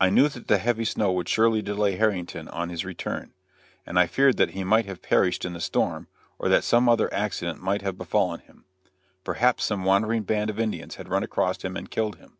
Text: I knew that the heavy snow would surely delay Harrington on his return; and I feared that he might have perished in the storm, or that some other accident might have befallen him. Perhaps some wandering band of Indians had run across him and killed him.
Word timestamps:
I 0.00 0.08
knew 0.08 0.28
that 0.28 0.46
the 0.46 0.58
heavy 0.58 0.84
snow 0.84 1.10
would 1.14 1.28
surely 1.28 1.62
delay 1.62 1.96
Harrington 1.96 2.46
on 2.46 2.68
his 2.68 2.84
return; 2.84 3.32
and 3.84 3.98
I 3.98 4.06
feared 4.06 4.36
that 4.36 4.50
he 4.52 4.62
might 4.62 4.86
have 4.86 5.02
perished 5.02 5.44
in 5.44 5.52
the 5.52 5.60
storm, 5.60 6.06
or 6.38 6.48
that 6.48 6.62
some 6.62 6.88
other 6.88 7.12
accident 7.12 7.60
might 7.60 7.82
have 7.82 7.98
befallen 7.98 8.38
him. 8.38 8.66
Perhaps 9.24 9.64
some 9.64 9.82
wandering 9.82 10.22
band 10.22 10.48
of 10.48 10.60
Indians 10.60 10.94
had 10.94 11.08
run 11.08 11.24
across 11.24 11.60
him 11.64 11.76
and 11.76 11.90
killed 11.90 12.18
him. 12.18 12.36